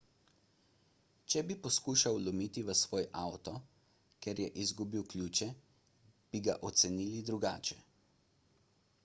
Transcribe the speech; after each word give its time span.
če 1.33 1.43
bi 1.49 1.57
poskušal 1.67 2.17
vlomiti 2.21 2.63
v 2.69 2.75
svoj 2.79 3.03
avto 3.25 3.53
ker 4.27 4.41
je 4.45 4.49
izgubil 4.65 5.07
ključe 5.13 5.51
bi 6.33 6.43
ga 6.51 6.59
ocenili 6.73 7.23
drugače 7.31 7.81